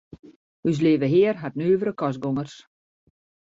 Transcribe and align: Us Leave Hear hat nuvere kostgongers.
Us 0.71 0.79
Leave 0.85 1.07
Hear 1.13 1.35
hat 1.43 1.57
nuvere 1.63 1.93
kostgongers. 2.03 2.57